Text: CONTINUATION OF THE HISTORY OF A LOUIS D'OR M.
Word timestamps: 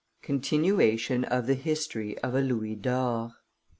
CONTINUATION 0.23 1.25
OF 1.25 1.45
THE 1.45 1.53
HISTORY 1.53 2.17
OF 2.23 2.33
A 2.33 2.41
LOUIS 2.41 2.77
D'OR 2.81 3.25
M. 3.25 3.33